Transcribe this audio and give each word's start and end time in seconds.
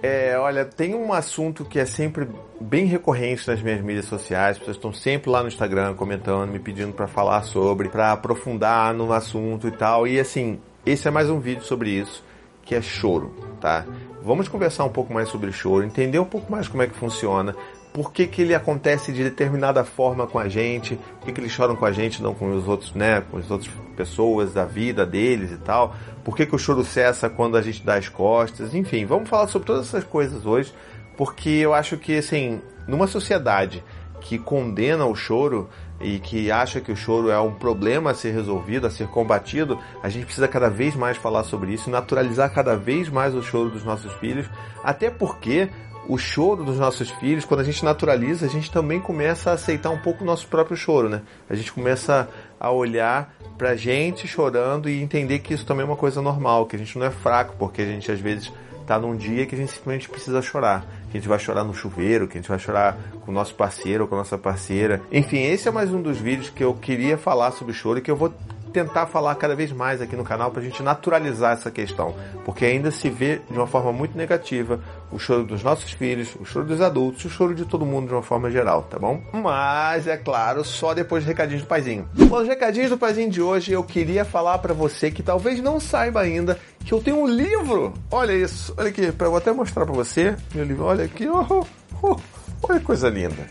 É, 0.00 0.38
olha, 0.38 0.64
tem 0.64 0.94
um 0.94 1.12
assunto 1.12 1.64
que 1.64 1.78
é 1.78 1.84
sempre 1.84 2.28
bem 2.60 2.84
recorrente 2.84 3.48
nas 3.48 3.60
minhas 3.60 3.80
mídias 3.80 4.04
sociais. 4.04 4.52
As 4.52 4.58
pessoas 4.58 4.76
estão 4.76 4.92
sempre 4.92 5.28
lá 5.28 5.42
no 5.42 5.48
Instagram 5.48 5.94
comentando, 5.94 6.50
me 6.50 6.60
pedindo 6.60 6.92
para 6.92 7.08
falar 7.08 7.42
sobre, 7.42 7.88
para 7.88 8.12
aprofundar 8.12 8.94
no 8.94 9.12
assunto 9.12 9.66
e 9.66 9.72
tal. 9.72 10.06
E 10.06 10.20
assim, 10.20 10.60
esse 10.86 11.08
é 11.08 11.10
mais 11.10 11.28
um 11.28 11.40
vídeo 11.40 11.64
sobre 11.64 11.90
isso, 11.90 12.24
que 12.64 12.76
é 12.76 12.80
choro, 12.80 13.34
tá? 13.60 13.84
Vamos 14.22 14.46
conversar 14.46 14.84
um 14.84 14.88
pouco 14.88 15.12
mais 15.12 15.28
sobre 15.28 15.50
choro, 15.50 15.84
entender 15.84 16.20
um 16.20 16.24
pouco 16.24 16.50
mais 16.50 16.68
como 16.68 16.82
é 16.82 16.86
que 16.86 16.94
funciona, 16.94 17.56
por 17.98 18.12
que, 18.12 18.28
que 18.28 18.42
ele 18.42 18.54
acontece 18.54 19.10
de 19.10 19.24
determinada 19.24 19.82
forma 19.82 20.24
com 20.24 20.38
a 20.38 20.48
gente, 20.48 20.94
por 21.18 21.26
que, 21.26 21.32
que 21.32 21.40
eles 21.40 21.50
choram 21.50 21.74
com 21.74 21.84
a 21.84 21.90
gente, 21.90 22.22
não 22.22 22.32
com 22.32 22.56
os 22.56 22.68
outros, 22.68 22.94
né, 22.94 23.24
com 23.28 23.38
as 23.38 23.50
outras 23.50 23.68
pessoas 23.96 24.54
da 24.54 24.64
vida 24.64 25.04
deles 25.04 25.50
e 25.50 25.56
tal, 25.56 25.96
por 26.22 26.36
que, 26.36 26.46
que 26.46 26.54
o 26.54 26.58
choro 26.60 26.84
cessa 26.84 27.28
quando 27.28 27.56
a 27.56 27.60
gente 27.60 27.82
dá 27.82 27.96
as 27.96 28.08
costas, 28.08 28.72
enfim, 28.72 29.04
vamos 29.04 29.28
falar 29.28 29.48
sobre 29.48 29.66
todas 29.66 29.88
essas 29.88 30.04
coisas 30.04 30.46
hoje, 30.46 30.72
porque 31.16 31.48
eu 31.48 31.74
acho 31.74 31.96
que, 31.96 32.16
assim, 32.16 32.60
numa 32.86 33.08
sociedade 33.08 33.82
que 34.20 34.38
condena 34.38 35.04
o 35.04 35.16
choro 35.16 35.68
e 36.00 36.20
que 36.20 36.52
acha 36.52 36.80
que 36.80 36.92
o 36.92 36.96
choro 36.96 37.30
é 37.30 37.40
um 37.40 37.52
problema 37.52 38.12
a 38.12 38.14
ser 38.14 38.30
resolvido, 38.30 38.86
a 38.86 38.90
ser 38.90 39.08
combatido, 39.08 39.76
a 40.00 40.08
gente 40.08 40.26
precisa 40.26 40.46
cada 40.46 40.70
vez 40.70 40.94
mais 40.94 41.16
falar 41.16 41.42
sobre 41.42 41.72
isso, 41.72 41.90
naturalizar 41.90 42.54
cada 42.54 42.76
vez 42.76 43.08
mais 43.08 43.34
o 43.34 43.42
choro 43.42 43.70
dos 43.70 43.82
nossos 43.82 44.12
filhos, 44.14 44.48
até 44.84 45.10
porque 45.10 45.68
o 46.08 46.16
choro 46.16 46.64
dos 46.64 46.78
nossos 46.78 47.10
filhos, 47.10 47.44
quando 47.44 47.60
a 47.60 47.64
gente 47.64 47.84
naturaliza, 47.84 48.46
a 48.46 48.48
gente 48.48 48.70
também 48.70 48.98
começa 48.98 49.50
a 49.50 49.52
aceitar 49.52 49.90
um 49.90 49.98
pouco 49.98 50.24
o 50.24 50.26
nosso 50.26 50.48
próprio 50.48 50.76
choro, 50.76 51.08
né? 51.08 51.20
A 51.48 51.54
gente 51.54 51.70
começa 51.70 52.28
a 52.58 52.70
olhar 52.70 53.34
pra 53.58 53.76
gente 53.76 54.26
chorando 54.26 54.88
e 54.88 55.02
entender 55.02 55.40
que 55.40 55.52
isso 55.52 55.66
também 55.66 55.82
é 55.82 55.86
uma 55.86 55.96
coisa 55.96 56.22
normal, 56.22 56.64
que 56.64 56.76
a 56.76 56.78
gente 56.78 56.98
não 56.98 57.06
é 57.06 57.10
fraco, 57.10 57.54
porque 57.58 57.82
a 57.82 57.84
gente 57.84 58.10
às 58.10 58.18
vezes 58.18 58.50
tá 58.86 58.98
num 58.98 59.14
dia 59.14 59.44
que 59.44 59.54
a 59.54 59.58
gente 59.58 59.70
simplesmente 59.70 60.08
precisa 60.08 60.40
chorar. 60.40 60.86
Que 61.10 61.18
a 61.18 61.20
gente 61.20 61.28
vai 61.28 61.38
chorar 61.38 61.62
no 61.62 61.74
chuveiro, 61.74 62.26
que 62.26 62.38
a 62.38 62.40
gente 62.40 62.48
vai 62.48 62.58
chorar 62.58 62.96
com 63.20 63.30
o 63.30 63.34
nosso 63.34 63.54
parceiro 63.54 64.04
ou 64.04 64.08
com 64.08 64.14
a 64.14 64.18
nossa 64.18 64.38
parceira. 64.38 65.02
Enfim, 65.12 65.42
esse 65.42 65.68
é 65.68 65.70
mais 65.70 65.92
um 65.92 66.00
dos 66.00 66.16
vídeos 66.16 66.48
que 66.48 66.64
eu 66.64 66.72
queria 66.72 67.18
falar 67.18 67.50
sobre 67.50 67.74
choro 67.74 67.98
e 67.98 68.02
que 68.02 68.10
eu 68.10 68.16
vou 68.16 68.32
tentar 68.68 69.06
falar 69.06 69.34
cada 69.34 69.54
vez 69.54 69.72
mais 69.72 70.00
aqui 70.00 70.14
no 70.16 70.24
canal 70.24 70.50
para 70.50 70.60
a 70.60 70.64
gente 70.64 70.82
naturalizar 70.82 71.52
essa 71.52 71.70
questão, 71.70 72.14
porque 72.44 72.64
ainda 72.64 72.90
se 72.90 73.08
vê 73.10 73.40
de 73.50 73.56
uma 73.56 73.66
forma 73.66 73.92
muito 73.92 74.16
negativa 74.16 74.80
o 75.10 75.18
choro 75.18 75.44
dos 75.44 75.62
nossos 75.62 75.92
filhos, 75.92 76.36
o 76.38 76.44
choro 76.44 76.66
dos 76.66 76.80
adultos, 76.80 77.24
o 77.24 77.30
choro 77.30 77.54
de 77.54 77.64
todo 77.64 77.86
mundo 77.86 78.08
de 78.08 78.14
uma 78.14 78.22
forma 78.22 78.50
geral, 78.50 78.82
tá 78.82 78.98
bom? 78.98 79.22
Mas 79.32 80.06
é 80.06 80.16
claro, 80.16 80.64
só 80.64 80.94
depois 80.94 81.24
dos 81.24 81.28
recadinhos 81.28 81.62
do 81.62 81.68
paizinho. 81.68 82.08
Bom, 82.14 82.40
os 82.40 82.48
recadinhos 82.48 82.90
do 82.90 82.98
paizinho 82.98 83.30
de 83.30 83.40
hoje 83.40 83.72
eu 83.72 83.82
queria 83.82 84.24
falar 84.24 84.58
para 84.58 84.74
você 84.74 85.10
que 85.10 85.22
talvez 85.22 85.60
não 85.60 85.80
saiba 85.80 86.20
ainda 86.20 86.58
que 86.84 86.92
eu 86.92 87.00
tenho 87.00 87.18
um 87.18 87.26
livro. 87.26 87.92
Olha 88.10 88.32
isso, 88.32 88.74
olha 88.76 88.88
aqui, 88.88 89.02
eu 89.02 89.12
vou 89.12 89.36
até 89.36 89.52
mostrar 89.52 89.84
para 89.84 89.94
você 89.94 90.36
meu 90.54 90.64
livro. 90.64 90.84
Olha 90.84 91.04
aqui, 91.04 91.26
oh, 91.28 91.64
oh, 92.02 92.16
olha 92.62 92.78
que 92.78 92.86
coisa 92.86 93.08
linda. 93.08 93.46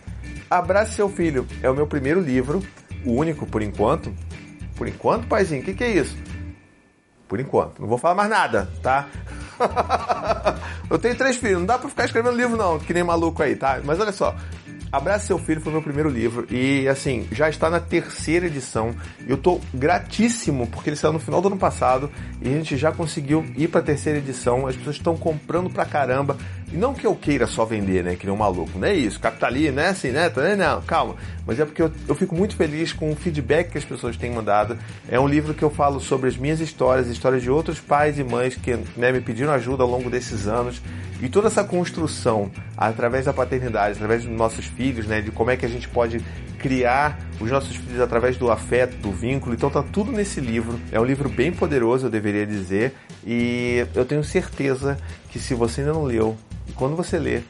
Abrace 0.50 0.94
seu 0.94 1.10
filho 1.10 1.46
é 1.62 1.70
o 1.70 1.76
meu 1.76 1.86
primeiro 1.86 2.22
livro, 2.22 2.64
o 3.06 3.12
único 3.12 3.46
por 3.46 3.62
enquanto, 3.62 4.14
por 4.78 4.88
enquanto, 4.88 5.28
paizinho, 5.28 5.62
o 5.62 5.66
que, 5.66 5.74
que 5.74 5.84
é 5.84 5.92
isso? 5.92 6.16
Por 7.28 7.40
enquanto. 7.40 7.82
Não 7.82 7.88
vou 7.88 7.98
falar 7.98 8.16
mais 8.16 8.30
nada, 8.30 8.70
tá? 8.82 9.08
eu 10.90 11.00
tenho 11.00 11.16
três 11.16 11.36
filhos, 11.38 11.60
não 11.60 11.66
dá 11.66 11.78
pra 11.78 11.90
ficar 11.90 12.06
escrevendo 12.06 12.38
livro 12.38 12.56
não, 12.56 12.80
que 12.80 12.94
nem 12.94 13.04
maluco 13.04 13.42
aí, 13.42 13.56
tá? 13.56 13.82
Mas 13.84 14.00
olha 14.00 14.12
só, 14.12 14.36
Abraça 14.92 15.28
Seu 15.28 15.38
Filho 15.38 15.60
foi 15.60 15.72
meu 15.72 15.82
primeiro 15.82 16.10
livro 16.10 16.48
e, 16.50 16.88
assim, 16.88 17.28
já 17.32 17.50
está 17.50 17.70
na 17.70 17.80
terceira 17.80 18.48
edição. 18.48 18.96
Eu 19.28 19.38
tô 19.38 19.60
gratíssimo 19.74 20.68
porque 20.68 20.90
ele 20.90 20.96
saiu 20.96 21.14
no 21.14 21.20
final 21.20 21.42
do 21.42 21.50
ano 21.50 21.58
passado 21.58 22.10
e 22.42 22.48
a 22.48 22.52
gente 22.52 22.78
já 22.78 22.92
conseguiu 22.92 23.46
ir 23.58 23.68
para 23.68 23.82
a 23.82 23.84
terceira 23.84 24.20
edição. 24.20 24.66
As 24.66 24.76
pessoas 24.76 24.96
estão 24.96 25.18
comprando 25.18 25.70
pra 25.70 25.86
caramba. 25.86 26.38
E 26.72 26.76
não 26.76 26.94
que 26.94 27.08
eu 27.08 27.16
queira 27.16 27.48
só 27.48 27.64
vender, 27.64 28.04
né, 28.04 28.16
que 28.16 28.26
nem 28.26 28.36
um 28.36 28.38
maluco. 28.38 28.78
Não 28.78 28.88
é 28.88 28.94
isso, 28.94 29.20
capitalismo, 29.20 29.78
não 29.78 29.84
é 29.84 29.90
assim, 29.90 30.12
né? 30.12 30.30
Não, 30.58 30.82
calma. 30.82 31.16
Mas 31.46 31.60
é 31.60 31.66
porque 31.66 31.82
eu, 31.82 31.90
eu 32.08 32.14
fico 32.14 32.36
muito 32.36 32.58
feliz 32.58 32.92
com 32.92 33.10
o 33.10 33.16
feedback 33.16 33.72
que 33.72 33.78
as 33.78 33.86
pessoas 33.86 34.18
têm 34.18 34.32
mandado. 34.32 34.78
É 35.08 35.18
um 35.18 35.28
livro 35.28 35.54
que 35.54 35.64
eu 35.64 35.70
falo 35.70 36.02
sobre 36.02 36.28
as 36.28 36.36
minhas 36.36 36.60
histórias, 36.60 37.08
histórias 37.08 37.42
de 37.42 37.50
outros 37.50 37.80
pais 37.80 38.20
e 38.20 38.24
mães 38.24 38.56
que 38.56 38.78
né, 38.98 39.14
me 39.14 39.22
pediram 39.22 39.54
ajuda 39.54 39.84
ao 39.84 39.90
longo 39.90 40.10
desses 40.10 40.46
anos. 40.46 40.82
E 41.22 41.30
toda 41.30 41.48
essa 41.48 41.64
construção, 41.64 42.52
através 42.76 43.26
da 43.26 43.34
paternidade, 43.34 43.94
através 43.94 44.24
dos 44.24 44.36
nossos 44.36 44.66
filhos, 44.66 45.08
né, 45.08 45.22
de 45.22 45.32
como 45.32 45.50
é 45.50 45.58
que 45.58 45.66
a 45.66 45.70
gente 45.70 45.88
pode 45.88 46.22
criar 46.60 47.18
os 47.40 47.50
nossos 47.50 47.76
filhos 47.76 48.02
através 48.02 48.38
do 48.38 48.52
afeto, 48.52 48.98
do 48.98 49.12
vínculo. 49.12 49.56
Então 49.56 49.70
tá 49.70 49.82
tudo 49.82 50.12
nesse 50.12 50.42
livro. 50.42 50.80
É 50.92 51.00
um 51.00 51.06
livro 51.06 51.30
bem 51.30 51.52
poderoso, 51.52 52.08
eu 52.08 52.10
deveria 52.10 52.46
dizer, 52.46 52.94
e 53.26 53.86
eu 53.96 54.06
tenho 54.06 54.24
certeza 54.24 54.98
que 55.30 55.40
se 55.40 55.54
você 55.54 55.82
ainda 55.82 55.94
não 55.94 56.04
leu, 56.04 56.38
quando 56.78 56.96
você 56.96 57.18
ler, 57.20 57.44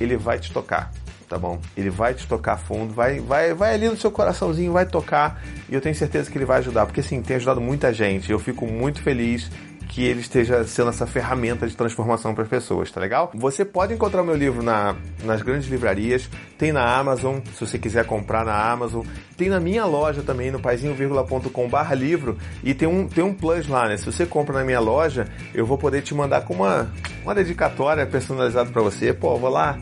ele 0.00 0.16
vai 0.16 0.38
te 0.38 0.52
tocar 0.52 0.92
tá 1.28 1.38
bom? 1.38 1.60
Ele 1.76 1.90
vai 1.90 2.14
te 2.14 2.26
tocar 2.26 2.56
fundo, 2.56 2.92
vai, 2.92 3.20
vai, 3.20 3.52
vai 3.52 3.74
ali 3.74 3.88
no 3.88 3.96
seu 3.96 4.10
coraçãozinho, 4.10 4.72
vai 4.72 4.86
tocar 4.86 5.42
e 5.68 5.74
eu 5.74 5.80
tenho 5.80 5.94
certeza 5.94 6.30
que 6.30 6.38
ele 6.38 6.44
vai 6.44 6.58
ajudar, 6.58 6.86
porque 6.86 7.00
assim, 7.00 7.20
tem 7.20 7.36
ajudado 7.36 7.60
muita 7.60 7.92
gente. 7.92 8.30
Eu 8.30 8.38
fico 8.38 8.66
muito 8.66 9.02
feliz 9.02 9.50
que 9.96 10.04
ele 10.04 10.20
esteja 10.20 10.62
sendo 10.64 10.90
essa 10.90 11.06
ferramenta 11.06 11.66
de 11.66 11.74
transformação 11.74 12.34
para 12.34 12.42
as 12.42 12.50
pessoas, 12.50 12.90
tá 12.90 13.00
legal? 13.00 13.30
Você 13.34 13.64
pode 13.64 13.94
encontrar 13.94 14.22
meu 14.22 14.36
livro 14.36 14.62
na, 14.62 14.94
nas 15.24 15.40
grandes 15.40 15.70
livrarias, 15.70 16.28
tem 16.58 16.70
na 16.70 16.98
Amazon, 16.98 17.38
se 17.54 17.64
você 17.64 17.78
quiser 17.78 18.04
comprar 18.04 18.44
na 18.44 18.70
Amazon, 18.70 19.06
tem 19.38 19.48
na 19.48 19.58
minha 19.58 19.86
loja 19.86 20.22
também, 20.22 20.50
no 20.50 20.60
paizinho.com 20.60 21.68
barra 21.70 21.94
livro, 21.94 22.36
e 22.62 22.74
tem 22.74 22.86
um, 22.86 23.08
tem 23.08 23.24
um 23.24 23.32
plus 23.32 23.68
lá, 23.68 23.88
né? 23.88 23.96
Se 23.96 24.04
você 24.04 24.26
compra 24.26 24.58
na 24.58 24.66
minha 24.66 24.80
loja, 24.80 25.28
eu 25.54 25.64
vou 25.64 25.78
poder 25.78 26.02
te 26.02 26.14
mandar 26.14 26.42
com 26.42 26.52
uma, 26.52 26.92
uma 27.22 27.34
dedicatória 27.34 28.04
personalizada 28.04 28.70
para 28.70 28.82
você. 28.82 29.14
Pô, 29.14 29.38
vou 29.38 29.48
lá, 29.48 29.78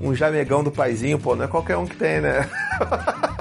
um 0.00 0.14
jamegão 0.14 0.62
do 0.62 0.70
paizinho, 0.70 1.18
pô, 1.18 1.34
não 1.34 1.44
é 1.44 1.48
qualquer 1.48 1.76
um 1.76 1.86
que 1.86 1.96
tem, 1.96 2.20
né? 2.20 2.48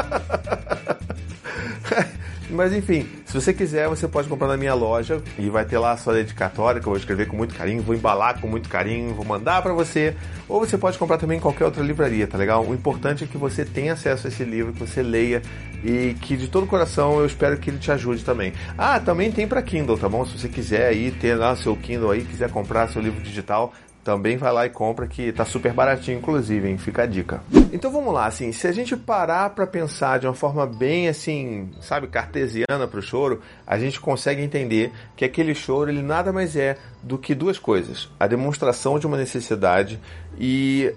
Mas 2.50 2.74
enfim, 2.74 3.08
se 3.36 3.42
você 3.42 3.54
quiser, 3.54 3.90
você 3.90 4.08
pode 4.08 4.30
comprar 4.30 4.48
na 4.48 4.56
minha 4.56 4.74
loja 4.74 5.22
e 5.38 5.50
vai 5.50 5.66
ter 5.66 5.78
lá 5.78 5.92
a 5.92 5.98
sua 5.98 6.14
dedicatória 6.14 6.80
que 6.80 6.88
eu 6.88 6.92
vou 6.92 6.98
escrever 6.98 7.28
com 7.28 7.36
muito 7.36 7.54
carinho, 7.54 7.82
vou 7.82 7.94
embalar 7.94 8.40
com 8.40 8.48
muito 8.48 8.70
carinho, 8.70 9.14
vou 9.14 9.26
mandar 9.26 9.62
para 9.62 9.74
você. 9.74 10.16
Ou 10.48 10.62
você 10.62 10.78
pode 10.78 10.98
comprar 10.98 11.18
também 11.18 11.38
em 11.38 11.42
qualquer 11.42 11.66
outra 11.66 11.84
livraria, 11.84 12.28
tá 12.28 12.38
legal? 12.38 12.66
O 12.66 12.74
importante 12.74 13.26
é 13.26 13.28
que 13.28 13.38
você 13.38 13.66
tenha 13.66 13.92
acesso 13.92 14.28
a 14.28 14.30
esse 14.30 14.46
livro, 14.46 14.72
que 14.72 14.80
você 14.80 15.04
leia 15.04 15.42
e 15.84 16.16
que 16.22 16.38
de 16.38 16.48
todo 16.48 16.66
coração 16.66 17.20
eu 17.20 17.26
espero 17.26 17.58
que 17.58 17.70
ele 17.70 17.78
te 17.78 17.92
ajude 17.92 18.24
também. 18.24 18.54
Ah, 18.78 19.02
também 19.02 19.30
tem 19.30 19.46
para 19.46 19.62
Kindle, 19.62 19.98
tá 19.98 20.08
bom? 20.08 20.26
Se 20.26 20.40
você 20.40 20.48
quiser 20.48 20.88
aí 20.88 21.12
ter 21.12 21.36
lá 21.36 21.56
seu 21.58 21.76
Kindle 21.76 22.12
aí, 22.12 22.24
quiser 22.24 22.50
comprar 22.50 22.88
seu 22.88 23.02
livro 23.02 23.22
digital, 23.22 23.74
também 24.06 24.38
vai 24.38 24.54
lá 24.54 24.68
e 24.68 24.70
compra 24.70 25.08
que 25.08 25.32
tá 25.32 25.44
super 25.44 25.74
baratinho, 25.74 26.20
inclusive, 26.20 26.70
hein? 26.70 26.78
Fica 26.78 27.02
a 27.02 27.06
dica. 27.08 27.42
Então 27.74 27.92
vamos 27.92 28.14
lá, 28.14 28.28
assim, 28.28 28.52
se 28.52 28.68
a 28.68 28.72
gente 28.72 28.96
parar 28.96 29.50
para 29.50 29.66
pensar 29.66 30.20
de 30.20 30.28
uma 30.28 30.36
forma 30.36 30.68
bem 30.68 31.10
assim, 31.10 31.72
sabe, 31.82 32.06
cartesiana 32.06 32.88
pro 32.88 33.02
choro, 33.02 33.42
a 33.66 33.80
gente 33.80 34.00
consegue 34.00 34.44
entender 34.44 34.94
que 35.18 35.26
aquele 35.26 35.56
choro 35.56 35.90
ele 35.90 36.04
nada 36.04 36.32
mais 36.32 36.56
é 36.56 36.78
do 37.02 37.18
que 37.18 37.34
duas 37.34 37.58
coisas: 37.58 38.08
a 38.20 38.28
demonstração 38.28 39.00
de 39.00 39.08
uma 39.08 39.18
necessidade 39.18 40.00
e 40.38 40.94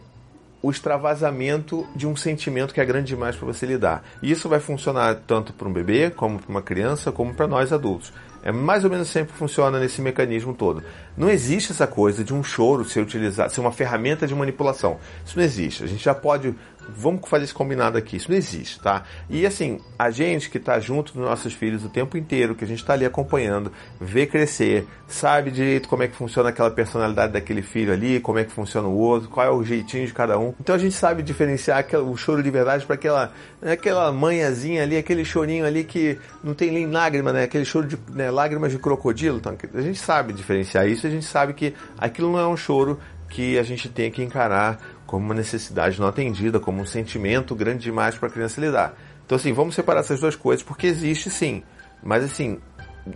o 0.60 0.70
extravasamento 0.70 1.86
de 1.96 2.06
um 2.06 2.14
sentimento 2.14 2.74
que 2.74 2.80
é 2.80 2.84
grande 2.84 3.06
demais 3.06 3.36
para 3.36 3.46
você 3.46 3.64
lidar. 3.64 4.04
E 4.22 4.30
isso 4.30 4.50
vai 4.50 4.60
funcionar 4.60 5.14
tanto 5.26 5.54
para 5.54 5.66
um 5.66 5.72
bebê, 5.72 6.10
como 6.10 6.38
para 6.38 6.50
uma 6.50 6.62
criança, 6.62 7.10
como 7.10 7.32
para 7.32 7.46
nós 7.46 7.72
adultos. 7.72 8.12
É 8.42 8.52
mais 8.52 8.84
ou 8.84 8.90
menos 8.90 9.08
sempre 9.08 9.34
funciona 9.34 9.78
nesse 9.78 10.00
mecanismo 10.00 10.54
todo. 10.54 10.82
Não 11.18 11.28
existe 11.28 11.72
essa 11.72 11.86
coisa 11.86 12.22
de 12.22 12.32
um 12.32 12.42
choro 12.42 12.84
ser 12.84 13.00
utilizado, 13.00 13.52
ser 13.52 13.60
uma 13.60 13.72
ferramenta 13.72 14.26
de 14.26 14.34
manipulação. 14.34 14.98
Isso 15.24 15.36
não 15.36 15.44
existe. 15.44 15.84
A 15.84 15.86
gente 15.86 16.04
já 16.04 16.14
pode 16.14 16.54
vamos 16.88 17.28
fazer 17.28 17.44
esse 17.44 17.54
combinado 17.54 17.98
aqui. 17.98 18.16
Isso 18.16 18.30
não 18.30 18.36
existe, 18.36 18.80
tá? 18.80 19.04
E 19.28 19.44
assim, 19.44 19.80
a 19.98 20.10
gente 20.10 20.48
que 20.48 20.58
está 20.58 20.78
junto 20.80 21.12
dos 21.12 21.22
nossos 21.22 21.52
filhos 21.52 21.84
o 21.84 21.88
tempo 21.88 22.16
inteiro, 22.16 22.54
que 22.54 22.64
a 22.64 22.66
gente 22.66 22.78
está 22.78 22.94
ali 22.94 23.04
acompanhando, 23.04 23.70
vê 24.00 24.26
crescer, 24.26 24.86
sabe 25.06 25.50
direito 25.50 25.88
como 25.88 26.02
é 26.02 26.08
que 26.08 26.16
funciona 26.16 26.48
aquela 26.48 26.70
personalidade 26.70 27.32
daquele 27.32 27.62
filho 27.62 27.92
ali, 27.92 28.20
como 28.20 28.38
é 28.38 28.44
que 28.44 28.52
funciona 28.52 28.88
o 28.88 28.96
outro, 28.96 29.28
qual 29.28 29.46
é 29.46 29.50
o 29.50 29.62
jeitinho 29.62 30.06
de 30.06 30.12
cada 30.12 30.38
um. 30.38 30.54
Então 30.60 30.74
a 30.74 30.78
gente 30.78 30.94
sabe 30.94 31.22
diferenciar 31.22 31.84
o 31.96 32.16
choro 32.16 32.42
de 32.42 32.50
verdade 32.50 32.86
para 32.86 32.94
aquela, 32.94 33.32
aquela 33.62 34.12
manhãzinha 34.12 34.82
ali, 34.82 34.96
aquele 34.96 35.24
chorinho 35.24 35.66
ali 35.66 35.84
que 35.84 36.18
não 36.42 36.54
tem 36.54 36.70
nem 36.70 36.86
lágrima, 36.86 37.32
né? 37.32 37.44
Aquele 37.44 37.64
choro 37.64 37.86
de 37.86 37.98
né, 38.10 38.30
lágrimas 38.30 38.72
de 38.72 38.78
crocodilo. 38.78 39.38
Então, 39.38 39.56
a 39.74 39.80
gente 39.80 39.98
sabe 39.98 40.32
diferenciar 40.32 40.88
isso, 40.88 41.06
a 41.08 41.12
gente 41.12 41.26
sabe 41.26 41.52
que 41.52 41.74
aquilo 41.96 42.32
não 42.32 42.38
é 42.38 42.46
um 42.46 42.56
choro 42.56 42.98
que 43.28 43.58
a 43.58 43.62
gente 43.62 43.88
tem 43.88 44.10
que 44.10 44.22
encarar 44.22 44.78
como 45.06 45.24
uma 45.24 45.34
necessidade 45.34 46.00
não 46.00 46.06
atendida, 46.06 46.60
como 46.60 46.80
um 46.80 46.86
sentimento 46.86 47.54
grande 47.54 47.82
demais 47.82 48.16
para 48.16 48.28
a 48.28 48.30
criança 48.30 48.60
lidar. 48.60 48.94
Então, 49.24 49.36
assim, 49.36 49.52
vamos 49.52 49.74
separar 49.74 50.00
essas 50.00 50.20
duas 50.20 50.36
coisas, 50.36 50.62
porque 50.62 50.86
existe 50.86 51.30
sim, 51.30 51.62
mas 52.02 52.24
assim, 52.24 52.58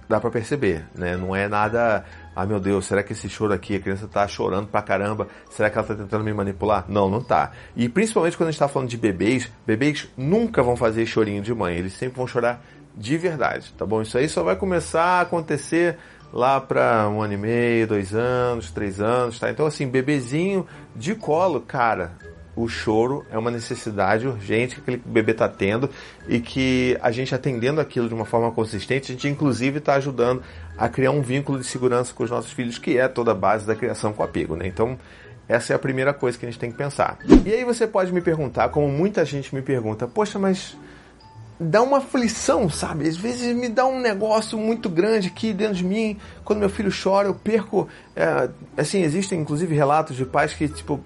dá 0.08 0.20
para 0.20 0.30
perceber, 0.30 0.84
né? 0.94 1.16
Não 1.16 1.34
é 1.34 1.48
nada, 1.48 2.04
ah 2.34 2.46
meu 2.46 2.60
Deus, 2.60 2.86
será 2.86 3.02
que 3.02 3.12
esse 3.12 3.28
choro 3.28 3.52
aqui, 3.52 3.76
a 3.76 3.80
criança 3.80 4.06
tá 4.06 4.26
chorando 4.26 4.68
pra 4.68 4.82
caramba, 4.82 5.28
será 5.50 5.70
que 5.70 5.78
ela 5.78 5.86
tá 5.86 5.94
tentando 5.94 6.24
me 6.24 6.32
manipular? 6.32 6.84
Não, 6.88 7.08
não 7.08 7.22
tá. 7.22 7.52
E 7.76 7.88
principalmente 7.88 8.36
quando 8.36 8.48
a 8.48 8.52
gente 8.52 8.58
tá 8.58 8.68
falando 8.68 8.88
de 8.88 8.96
bebês, 8.96 9.50
bebês 9.66 10.08
nunca 10.16 10.62
vão 10.62 10.76
fazer 10.76 11.06
chorinho 11.06 11.42
de 11.42 11.54
mãe, 11.54 11.76
eles 11.76 11.92
sempre 11.94 12.16
vão 12.16 12.26
chorar 12.26 12.62
de 12.94 13.16
verdade, 13.16 13.72
tá 13.76 13.86
bom? 13.86 14.02
Isso 14.02 14.18
aí 14.18 14.28
só 14.28 14.42
vai 14.42 14.56
começar 14.56 15.02
a 15.02 15.20
acontecer 15.22 15.98
lá 16.32 16.60
para 16.60 17.08
um 17.08 17.20
ano 17.20 17.34
e 17.34 17.36
meio, 17.36 17.86
dois 17.86 18.14
anos, 18.14 18.70
três 18.70 19.00
anos, 19.00 19.38
tá? 19.38 19.50
Então, 19.50 19.66
assim, 19.66 19.86
bebezinho 19.86 20.66
de 20.96 21.14
colo, 21.14 21.60
cara, 21.60 22.12
o 22.54 22.68
choro 22.68 23.24
é 23.30 23.38
uma 23.38 23.50
necessidade 23.50 24.26
urgente 24.26 24.74
que 24.74 24.80
aquele 24.80 25.02
bebê 25.04 25.32
está 25.32 25.48
tendo 25.48 25.88
e 26.28 26.40
que 26.40 26.98
a 27.00 27.10
gente 27.10 27.34
atendendo 27.34 27.80
aquilo 27.80 28.08
de 28.08 28.14
uma 28.14 28.24
forma 28.24 28.50
consistente, 28.50 29.10
a 29.10 29.14
gente 29.14 29.28
inclusive 29.28 29.78
está 29.78 29.94
ajudando 29.94 30.42
a 30.76 30.88
criar 30.88 31.10
um 31.10 31.22
vínculo 31.22 31.58
de 31.58 31.66
segurança 31.66 32.12
com 32.14 32.24
os 32.24 32.30
nossos 32.30 32.52
filhos, 32.52 32.78
que 32.78 32.98
é 32.98 33.08
toda 33.08 33.32
a 33.32 33.34
base 33.34 33.66
da 33.66 33.74
criação 33.74 34.12
com 34.12 34.22
apego, 34.22 34.56
né? 34.56 34.66
Então, 34.66 34.98
essa 35.48 35.72
é 35.72 35.76
a 35.76 35.78
primeira 35.78 36.12
coisa 36.14 36.38
que 36.38 36.46
a 36.46 36.50
gente 36.50 36.58
tem 36.58 36.70
que 36.70 36.76
pensar. 36.76 37.18
E 37.44 37.52
aí 37.52 37.64
você 37.64 37.86
pode 37.86 38.12
me 38.12 38.20
perguntar, 38.20 38.68
como 38.68 38.88
muita 38.88 39.24
gente 39.24 39.54
me 39.54 39.62
pergunta, 39.62 40.06
poxa, 40.06 40.38
mas 40.38 40.76
dá 41.62 41.82
uma 41.82 41.98
aflição, 41.98 42.68
sabe? 42.68 43.08
Às 43.08 43.16
vezes 43.16 43.54
me 43.54 43.68
dá 43.68 43.86
um 43.86 44.00
negócio 44.00 44.58
muito 44.58 44.88
grande 44.88 45.28
aqui 45.28 45.52
dentro 45.52 45.76
de 45.76 45.84
mim. 45.84 46.18
Quando 46.44 46.58
meu 46.58 46.68
filho 46.68 46.90
chora, 46.90 47.28
eu 47.28 47.34
perco. 47.34 47.88
É, 48.14 48.48
assim, 48.76 49.02
existem 49.02 49.40
inclusive 49.40 49.74
relatos 49.74 50.16
de 50.16 50.24
pais 50.24 50.52
que, 50.52 50.68
tipo, 50.68 51.00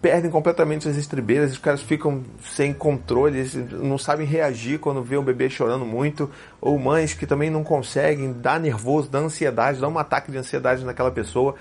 perdem 0.00 0.30
completamente 0.30 0.88
as 0.88 0.96
estribeiras, 0.96 1.52
os 1.52 1.58
caras 1.58 1.82
ficam 1.82 2.22
sem 2.54 2.72
controle, 2.72 3.44
não 3.72 3.98
sabem 3.98 4.26
reagir 4.26 4.78
quando 4.78 5.02
vê 5.02 5.16
o 5.16 5.22
bebê 5.22 5.50
chorando 5.50 5.84
muito, 5.84 6.30
ou 6.60 6.78
mães 6.78 7.14
que 7.14 7.26
também 7.26 7.50
não 7.50 7.64
conseguem, 7.64 8.32
dá 8.32 8.58
nervoso, 8.58 9.10
dá 9.10 9.18
ansiedade, 9.18 9.80
dá 9.80 9.88
um 9.88 9.98
ataque 9.98 10.30
de 10.30 10.38
ansiedade 10.38 10.84
naquela 10.84 11.10
pessoa. 11.10 11.56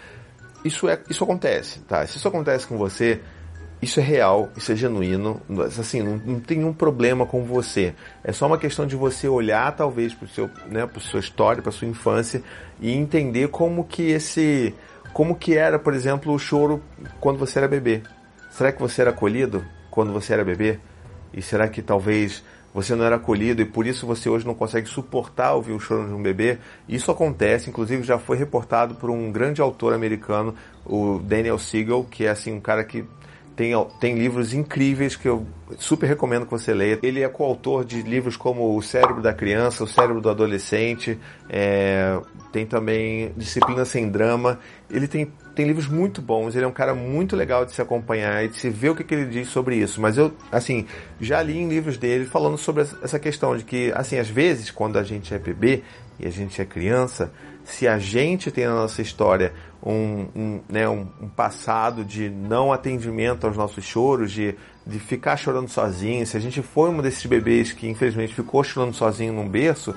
Isso 0.63 0.87
é, 0.87 0.99
isso 1.09 1.23
acontece, 1.23 1.79
tá? 1.81 2.05
Se 2.05 2.17
isso 2.17 2.27
acontece 2.27 2.67
com 2.67 2.77
você, 2.77 3.21
isso 3.79 3.99
é 3.99 4.03
real, 4.03 4.49
isso 4.57 4.71
é 4.71 4.75
genuíno, 4.75 5.39
assim, 5.79 6.01
não, 6.01 6.17
não 6.17 6.39
tem 6.39 6.57
nenhum 6.57 6.73
problema 6.73 7.27
com 7.27 7.43
você. 7.43 7.93
É 8.23 8.31
só 8.31 8.47
uma 8.47 8.57
questão 8.57 8.87
de 8.87 8.95
você 8.95 9.27
olhar 9.27 9.75
talvez 9.75 10.15
para 10.15 10.27
seu, 10.27 10.49
né, 10.67 10.87
para 10.87 10.99
sua 10.99 11.19
história, 11.19 11.61
para 11.61 11.71
sua 11.71 11.87
infância 11.87 12.41
e 12.81 12.91
entender 12.91 13.49
como 13.49 13.83
que 13.83 14.09
esse, 14.09 14.73
como 15.13 15.35
que 15.35 15.55
era, 15.55 15.77
por 15.77 15.93
exemplo, 15.93 16.33
o 16.33 16.39
choro 16.39 16.81
quando 17.19 17.37
você 17.37 17.59
era 17.59 17.67
bebê. 17.67 18.01
Será 18.49 18.71
que 18.71 18.81
você 18.81 19.01
era 19.01 19.11
acolhido 19.11 19.63
quando 19.91 20.11
você 20.11 20.33
era 20.33 20.43
bebê? 20.43 20.79
E 21.31 21.41
será 21.43 21.67
que 21.67 21.83
talvez 21.83 22.43
você 22.73 22.95
não 22.95 23.05
era 23.05 23.17
acolhido 23.17 23.61
e 23.61 23.65
por 23.65 23.85
isso 23.85 24.07
você 24.07 24.27
hoje 24.27 24.45
não 24.45 24.55
consegue 24.55 24.87
suportar 24.87 25.53
ouvir 25.53 25.73
o 25.73 25.79
choro 25.79 26.07
de 26.07 26.13
um 26.13 26.21
bebê? 26.21 26.57
Isso 26.89 27.11
acontece, 27.11 27.69
inclusive 27.69 28.01
já 28.01 28.17
foi 28.17 28.37
reportado 28.37 28.95
por 28.95 29.11
um 29.11 29.31
grande 29.31 29.61
autor 29.61 29.93
americano, 29.93 30.55
o 30.83 31.19
Daniel 31.19 31.59
Siegel, 31.59 32.07
que 32.09 32.25
é 32.25 32.29
assim 32.29 32.51
um 32.51 32.59
cara 32.59 32.83
que 32.83 33.05
tem, 33.57 33.71
tem 33.99 34.13
livros 34.13 34.53
incríveis 34.53 35.15
que 35.15 35.27
eu 35.27 35.43
super 35.79 36.05
recomendo 36.05 36.45
que 36.45 36.51
você 36.51 36.75
leia. 36.75 36.99
Ele 37.01 37.23
é 37.23 37.27
coautor 37.27 37.83
de 37.83 38.03
livros 38.03 38.37
como 38.37 38.77
O 38.77 38.83
Cérebro 38.83 39.19
da 39.19 39.33
Criança, 39.33 39.83
O 39.83 39.87
Cérebro 39.87 40.21
do 40.21 40.29
Adolescente, 40.29 41.17
é, 41.49 42.19
tem 42.51 42.67
também 42.67 43.33
Disciplina 43.35 43.83
Sem 43.83 44.09
Drama. 44.09 44.59
Ele 44.91 45.07
tem, 45.07 45.33
tem 45.57 45.65
livros 45.65 45.87
muito 45.87 46.21
bons, 46.21 46.55
ele 46.55 46.65
é 46.65 46.67
um 46.67 46.71
cara 46.71 46.93
muito 46.93 47.35
legal 47.35 47.65
de 47.65 47.71
se 47.71 47.81
acompanhar 47.81 48.45
e 48.45 48.47
de 48.47 48.57
se 48.57 48.69
ver 48.69 48.91
o 48.91 48.95
que, 48.95 49.03
que 49.03 49.15
ele 49.15 49.25
diz 49.25 49.47
sobre 49.47 49.75
isso. 49.75 49.99
Mas 49.99 50.15
eu, 50.15 50.31
assim, 50.51 50.85
já 51.19 51.41
li 51.41 51.57
em 51.57 51.67
livros 51.67 51.97
dele 51.97 52.25
falando 52.25 52.59
sobre 52.59 52.83
essa 52.83 53.17
questão 53.17 53.57
de 53.57 53.63
que, 53.63 53.91
assim, 53.95 54.19
às 54.19 54.29
vezes, 54.29 54.69
quando 54.69 54.99
a 54.99 55.03
gente 55.03 55.33
é 55.33 55.39
bebê 55.39 55.81
e 56.19 56.27
a 56.27 56.29
gente 56.29 56.61
é 56.61 56.65
criança, 56.65 57.33
se 57.63 57.87
a 57.87 57.97
gente 57.97 58.51
tem 58.51 58.67
na 58.67 58.75
nossa 58.75 59.01
história 59.01 59.51
um, 59.83 60.27
um, 60.35 60.61
né, 60.69 60.87
um, 60.87 61.07
um, 61.19 61.27
passado 61.27 62.05
de 62.05 62.29
não 62.29 62.71
atendimento 62.71 63.47
aos 63.47 63.57
nossos 63.57 63.83
choros, 63.83 64.31
de, 64.31 64.53
de 64.85 64.99
ficar 64.99 65.37
chorando 65.37 65.69
sozinho, 65.69 66.23
se 66.27 66.37
a 66.37 66.39
gente 66.39 66.61
foi 66.61 66.91
um 66.91 67.01
desses 67.01 67.25
bebês 67.25 67.71
que 67.71 67.89
infelizmente 67.89 68.31
ficou 68.31 68.63
chorando 68.63 68.93
sozinho 68.93 69.33
num 69.33 69.49
berço, 69.49 69.95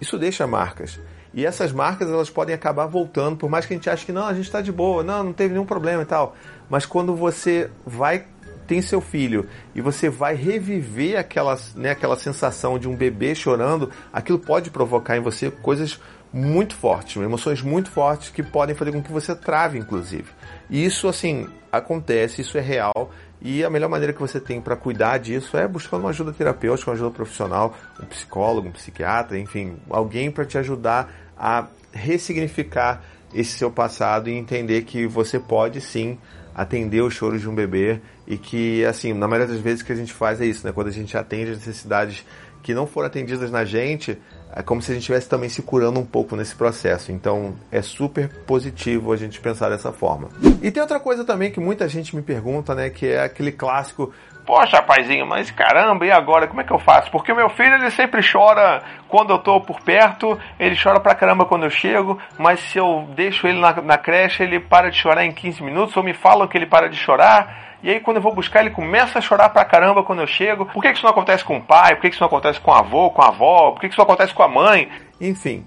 isso 0.00 0.16
deixa 0.16 0.46
marcas. 0.46 1.00
E 1.32 1.46
essas 1.46 1.72
marcas 1.72 2.08
elas 2.08 2.30
podem 2.30 2.54
acabar 2.54 2.86
voltando, 2.86 3.36
por 3.36 3.48
mais 3.48 3.66
que 3.66 3.72
a 3.72 3.76
gente 3.76 3.88
ache 3.88 4.04
que 4.04 4.12
não, 4.12 4.26
a 4.26 4.34
gente 4.34 4.46
está 4.46 4.60
de 4.60 4.72
boa, 4.72 5.02
não, 5.02 5.24
não 5.24 5.32
teve 5.32 5.54
nenhum 5.54 5.66
problema 5.66 6.02
e 6.02 6.06
tal. 6.06 6.34
Mas 6.68 6.86
quando 6.86 7.14
você 7.14 7.70
vai 7.86 8.24
tem 8.66 8.80
seu 8.80 9.00
filho 9.00 9.48
e 9.74 9.80
você 9.80 10.08
vai 10.08 10.36
reviver 10.36 11.18
aquela, 11.18 11.58
né, 11.74 11.90
aquela 11.90 12.14
sensação 12.14 12.78
de 12.78 12.88
um 12.88 12.94
bebê 12.94 13.34
chorando, 13.34 13.90
aquilo 14.12 14.38
pode 14.38 14.70
provocar 14.70 15.16
em 15.16 15.20
você 15.20 15.50
coisas 15.50 15.98
muito 16.32 16.76
fortes, 16.76 17.20
emoções 17.20 17.60
muito 17.62 17.90
fortes 17.90 18.30
que 18.30 18.44
podem 18.44 18.76
fazer 18.76 18.92
com 18.92 19.02
que 19.02 19.10
você 19.10 19.34
trave, 19.34 19.76
inclusive. 19.76 20.26
E 20.68 20.84
isso, 20.84 21.08
assim, 21.08 21.48
acontece, 21.72 22.42
isso 22.42 22.56
é 22.56 22.60
real. 22.60 23.10
E 23.42 23.64
a 23.64 23.70
melhor 23.70 23.88
maneira 23.88 24.12
que 24.12 24.20
você 24.20 24.38
tem 24.38 24.60
para 24.60 24.76
cuidar 24.76 25.18
disso 25.18 25.56
é 25.56 25.66
buscando 25.66 26.02
uma 26.02 26.10
ajuda 26.10 26.32
terapêutica, 26.32 26.90
uma 26.90 26.94
ajuda 26.94 27.10
profissional, 27.10 27.74
um 28.02 28.04
psicólogo, 28.06 28.68
um 28.68 28.72
psiquiatra, 28.72 29.38
enfim, 29.38 29.76
alguém 29.88 30.30
para 30.30 30.44
te 30.44 30.58
ajudar 30.58 31.10
a 31.38 31.66
ressignificar 31.92 33.02
esse 33.32 33.56
seu 33.56 33.70
passado 33.70 34.28
e 34.28 34.34
entender 34.34 34.82
que 34.82 35.06
você 35.06 35.38
pode 35.38 35.80
sim 35.80 36.18
atender 36.54 37.00
os 37.00 37.14
choros 37.14 37.40
de 37.40 37.48
um 37.48 37.54
bebê 37.54 38.00
e 38.26 38.36
que, 38.36 38.84
assim, 38.84 39.12
na 39.14 39.26
maioria 39.26 39.54
das 39.54 39.62
vezes 39.62 39.82
que 39.82 39.92
a 39.92 39.96
gente 39.96 40.12
faz 40.12 40.40
é 40.40 40.46
isso, 40.46 40.66
né? 40.66 40.72
Quando 40.72 40.88
a 40.88 40.92
gente 40.92 41.16
atende 41.16 41.52
as 41.52 41.58
necessidades 41.58 42.24
que 42.62 42.74
não 42.74 42.86
foram 42.86 43.06
atendidas 43.06 43.50
na 43.50 43.64
gente, 43.64 44.18
é 44.54 44.62
como 44.62 44.82
se 44.82 44.90
a 44.90 44.94
gente 44.94 45.02
estivesse 45.02 45.28
também 45.28 45.48
se 45.48 45.62
curando 45.62 46.00
um 46.00 46.04
pouco 46.04 46.34
nesse 46.36 46.54
processo. 46.54 47.12
Então 47.12 47.54
é 47.70 47.82
super 47.82 48.28
positivo 48.46 49.12
a 49.12 49.16
gente 49.16 49.40
pensar 49.40 49.68
dessa 49.70 49.92
forma. 49.92 50.28
E 50.62 50.70
tem 50.70 50.80
outra 50.80 50.98
coisa 50.98 51.24
também 51.24 51.50
que 51.50 51.60
muita 51.60 51.88
gente 51.88 52.14
me 52.14 52.22
pergunta, 52.22 52.74
né? 52.74 52.90
Que 52.90 53.08
é 53.08 53.22
aquele 53.22 53.52
clássico. 53.52 54.12
Poxa, 54.50 54.78
rapazinho, 54.78 55.24
mas 55.24 55.48
caramba, 55.52 56.04
e 56.04 56.10
agora? 56.10 56.48
Como 56.48 56.60
é 56.60 56.64
que 56.64 56.72
eu 56.72 56.78
faço? 56.80 57.08
Porque 57.12 57.30
o 57.30 57.36
meu 57.36 57.48
filho 57.50 57.72
ele 57.72 57.88
sempre 57.92 58.20
chora 58.20 58.82
quando 59.06 59.30
eu 59.30 59.38
tô 59.38 59.60
por 59.60 59.80
perto, 59.80 60.36
ele 60.58 60.74
chora 60.74 60.98
pra 60.98 61.14
caramba 61.14 61.44
quando 61.44 61.62
eu 61.62 61.70
chego, 61.70 62.18
mas 62.36 62.58
se 62.58 62.76
eu 62.76 63.08
deixo 63.14 63.46
ele 63.46 63.60
na, 63.60 63.80
na 63.80 63.96
creche, 63.96 64.42
ele 64.42 64.58
para 64.58 64.90
de 64.90 64.98
chorar 64.98 65.24
em 65.24 65.30
15 65.30 65.62
minutos, 65.62 65.96
ou 65.96 66.02
me 66.02 66.12
falam 66.12 66.48
que 66.48 66.58
ele 66.58 66.66
para 66.66 66.88
de 66.88 66.96
chorar 66.96 67.76
e 67.80 67.90
aí 67.90 68.00
quando 68.00 68.16
eu 68.16 68.22
vou 68.22 68.34
buscar 68.34 68.58
ele 68.58 68.70
começa 68.70 69.20
a 69.20 69.22
chorar 69.22 69.50
pra 69.50 69.64
caramba 69.64 70.02
quando 70.02 70.18
eu 70.18 70.26
chego. 70.26 70.66
Por 70.66 70.82
que 70.82 70.90
isso 70.90 71.04
não 71.04 71.12
acontece 71.12 71.44
com 71.44 71.58
o 71.58 71.62
pai? 71.62 71.94
Por 71.94 72.00
que 72.00 72.08
isso 72.08 72.20
não 72.20 72.26
acontece 72.26 72.58
com 72.58 72.72
o 72.72 72.74
avô, 72.74 73.08
com 73.12 73.22
a 73.22 73.28
avó? 73.28 73.70
Por 73.70 73.80
que 73.80 73.86
isso 73.86 73.98
não 73.98 74.04
acontece 74.04 74.34
com 74.34 74.42
a 74.42 74.48
mãe? 74.48 74.90
Enfim, 75.20 75.64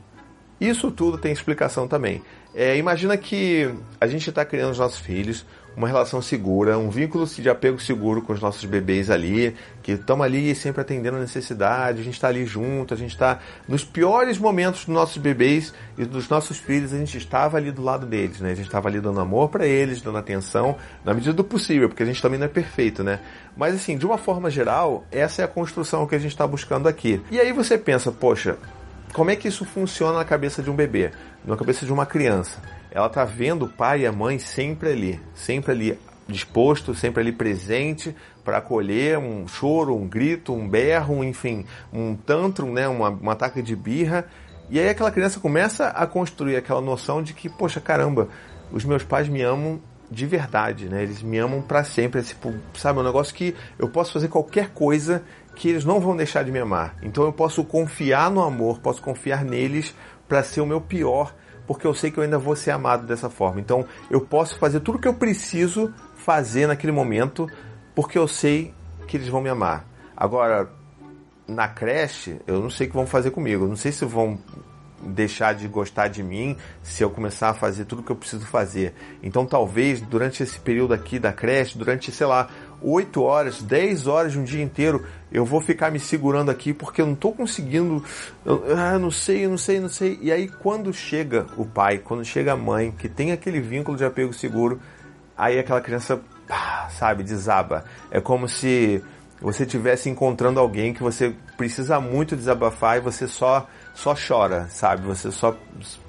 isso 0.60 0.92
tudo 0.92 1.18
tem 1.18 1.32
explicação 1.32 1.88
também. 1.88 2.22
É, 2.54 2.76
imagina 2.76 3.16
que 3.16 3.74
a 4.00 4.08
gente 4.08 4.30
está 4.30 4.44
criando 4.44 4.72
os 4.72 4.80
nossos 4.80 5.00
filhos, 5.00 5.46
uma 5.76 5.88
relação 5.88 6.22
segura, 6.22 6.78
um 6.78 6.90
vínculo 6.90 7.26
de 7.26 7.50
apego 7.50 7.80
seguro 7.80 8.22
com 8.22 8.34
os 8.34 8.42
nossos 8.42 8.64
bebês 8.66 9.10
ali, 9.10 9.56
que 9.82 9.94
estão 9.94 10.22
ali 10.22 10.54
sempre 10.56 10.82
atendendo 10.82 11.18
a 11.18 11.20
necessidade, 11.20 12.02
a 12.02 12.04
gente 12.04 12.14
está 12.14 12.28
ali 12.28 12.46
junto, 12.46 12.94
a 12.94 12.98
gente 12.98 13.12
está 13.12 13.40
nos 13.68 13.84
piores 13.84 14.38
momentos 14.38 14.86
dos 14.86 14.94
nossos 14.94 15.18
bebês 15.18 15.74
e 15.98 16.06
dos 16.06 16.30
nossos 16.30 16.58
filhos, 16.58 16.94
a 16.94 16.98
gente 16.98 17.18
estava 17.18 17.58
ali 17.58 17.72
do 17.72 17.84
lado 17.84 18.06
deles, 18.06 18.40
né? 18.40 18.52
A 18.52 18.56
gente 18.56 18.68
estava 18.68 18.88
ali 18.88 19.00
dando 19.00 19.20
amor 19.20 19.50
para 19.50 19.66
eles, 19.66 20.02
dando 20.02 20.18
atenção, 20.18 20.76
na 21.04 21.14
medida 21.14 21.34
do 21.34 21.44
possível, 21.44 21.90
porque 21.90 22.04
a 22.04 22.06
gente 22.06 22.22
também 22.22 22.40
não 22.40 22.46
é 22.46 22.50
perfeito, 22.50 23.04
né? 23.04 23.20
Mas 23.56 23.76
assim, 23.76 23.98
de 23.98 24.06
uma 24.06 24.18
forma 24.18 24.50
geral, 24.50 25.06
essa 25.12 25.42
é 25.42 25.46
a 25.46 25.48
construção 25.48 26.08
que 26.08 26.16
a 26.16 26.20
gente 26.20 26.32
está 26.32 26.46
buscando 26.48 26.88
aqui. 26.88 27.22
E 27.32 27.40
aí 27.40 27.52
você 27.52 27.78
pensa, 27.78 28.12
poxa, 28.12 28.58
como 29.14 29.30
é 29.30 29.36
que 29.36 29.48
isso 29.48 29.64
funciona 29.64 30.18
na 30.18 30.26
cabeça 30.26 30.62
de 30.64 30.72
um 30.72 30.76
bebê, 30.76 31.12
na 31.46 31.56
cabeça 31.56 31.86
de 31.86 31.94
uma 31.94 32.06
criança? 32.06 32.60
Ela 32.94 33.10
tá 33.10 33.26
vendo 33.26 33.66
o 33.66 33.70
pai 33.70 34.02
e 34.02 34.06
a 34.06 34.12
mãe 34.12 34.38
sempre 34.38 34.92
ali, 34.92 35.20
sempre 35.34 35.72
ali 35.72 36.00
disposto, 36.28 36.94
sempre 36.94 37.22
ali 37.22 37.32
presente 37.32 38.16
para 38.46 38.58
acolher 38.58 39.18
um 39.18 39.48
choro, 39.48 39.96
um 39.96 40.08
grito, 40.08 40.54
um 40.54 40.70
berro, 40.70 41.24
enfim, 41.24 41.66
um 41.92 42.16
tantrum, 42.16 42.72
né, 42.72 42.88
uma, 42.88 43.10
um 43.10 43.30
ataque 43.32 43.64
de 43.64 43.76
birra. 43.76 44.26
E 44.70 44.80
aí 44.80 44.90
aquela 44.90 45.10
criança 45.10 45.40
começa 45.40 45.88
a 45.88 46.06
construir 46.06 46.56
aquela 46.56 46.82
noção 46.82 47.24
de 47.24 47.34
que, 47.34 47.50
poxa, 47.50 47.82
caramba, 47.82 48.30
os 48.72 48.86
meus 48.86 49.04
pais 49.04 49.28
me 49.28 49.42
amam 49.42 49.82
de 50.12 50.28
verdade, 50.28 50.88
né? 50.88 51.02
Eles 51.02 51.24
me 51.24 51.40
amam 51.40 51.64
para 51.64 51.84
sempre, 51.84 52.22
é 52.22 52.24
tipo, 52.24 52.54
sabe, 52.76 53.00
um 53.00 53.04
negócio 53.04 53.34
que 53.34 53.56
eu 53.80 53.90
posso 53.90 54.14
fazer 54.14 54.28
qualquer 54.28 54.70
coisa 54.70 55.24
que 55.56 55.68
eles 55.68 55.84
não 55.84 56.00
vão 56.00 56.16
deixar 56.16 56.44
de 56.44 56.52
me 56.52 56.60
amar. 56.60 56.96
Então 57.02 57.24
eu 57.24 57.34
posso 57.34 57.64
confiar 57.64 58.30
no 58.30 58.44
amor, 58.44 58.80
posso 58.80 59.02
confiar 59.02 59.44
neles 59.44 59.96
para 60.28 60.44
ser 60.44 60.62
o 60.62 60.66
meu 60.66 60.80
pior 60.80 61.34
porque 61.68 61.88
eu 61.88 61.94
sei 61.94 62.12
que 62.12 62.18
eu 62.18 62.24
ainda 62.24 62.38
vou 62.38 62.56
ser 62.56 62.72
amado 62.72 63.06
dessa 63.06 63.30
forma. 63.30 63.60
Então 63.60 63.86
eu 64.10 64.22
posso 64.22 64.58
fazer 64.58 64.80
tudo 64.80 64.98
o 64.98 65.02
que 65.02 65.08
eu 65.08 65.14
preciso 65.14 65.94
fazer 66.16 66.68
naquele 66.68 66.92
momento, 66.92 67.48
porque 67.96 68.18
eu 68.18 68.28
sei 68.28 68.74
que 69.08 69.18
eles 69.18 69.28
vão 69.28 69.42
me 69.42 69.50
amar. 69.50 69.86
Agora, 70.16 70.70
na 71.48 71.68
creche, 71.68 72.40
eu 72.48 72.60
não 72.60 72.70
sei 72.70 72.88
o 72.88 72.90
que 72.90 72.96
vão 72.96 73.06
fazer 73.06 73.32
comigo. 73.32 73.66
Eu 73.66 73.70
não 73.70 73.76
sei 73.76 73.92
se 73.92 74.06
vão 74.06 74.40
deixar 75.06 75.54
de 75.54 75.68
gostar 75.68 76.08
de 76.08 76.24
mim 76.24 76.56
se 76.82 77.04
eu 77.04 77.10
começar 77.10 77.50
a 77.50 77.54
fazer 77.54 77.86
tudo 77.86 78.00
o 78.00 78.04
que 78.04 78.12
eu 78.12 78.16
preciso 78.16 78.46
fazer. 78.46 78.94
Então, 79.22 79.46
talvez 79.46 80.02
durante 80.02 80.42
esse 80.42 80.60
período 80.60 80.94
aqui 80.94 81.20
da 81.20 81.34
creche, 81.34 81.78
durante, 81.78 82.12
sei 82.12 82.26
lá, 82.26 82.50
8 82.84 83.22
horas, 83.22 83.62
10 83.62 84.08
horas 84.08 84.34
de 84.34 84.40
um 84.40 84.44
dia 84.44 84.62
inteiro, 84.62 85.06
eu 85.32 85.46
vou 85.46 85.62
ficar 85.62 85.92
me 85.92 86.00
segurando 86.00 86.52
aqui 86.52 86.74
porque 86.74 87.02
eu 87.02 87.06
não 87.06 87.14
estou 87.14 87.34
conseguindo, 87.34 88.04
eu, 88.46 88.64
ah, 88.78 89.00
não 89.00 89.10
sei, 89.10 89.48
não 89.48 89.58
sei, 89.58 89.80
não 89.80 89.90
sei. 89.90 90.20
E 90.22 90.32
aí 90.32 90.48
quando 90.48 90.94
chega 90.94 91.48
o 91.58 91.66
pai, 91.66 92.00
quando 92.00 92.26
chega 92.26 92.54
a 92.54 92.58
mãe, 92.58 92.92
que 92.92 93.08
tem 93.08 93.32
aquele 93.32 93.62
vínculo 93.62 93.98
de 93.98 94.04
apego 94.04 94.34
seguro, 94.34 94.80
aí 95.38 95.58
aquela 95.58 95.82
criança, 95.82 96.20
sabe, 96.90 97.24
desaba. 97.24 97.86
É 98.12 98.20
como 98.20 98.48
se 98.48 99.02
você 99.42 99.64
estivesse 99.64 100.10
encontrando 100.10 100.60
alguém 100.60 100.94
que 100.94 101.04
você 101.04 101.36
precisa 101.58 102.00
muito 102.00 102.36
desabafar 102.36 102.98
e 102.98 103.02
você 103.02 103.28
só 103.28 103.68
só 103.94 104.16
chora, 104.16 104.68
sabe? 104.70 105.06
Você 105.06 105.32
só 105.32 105.56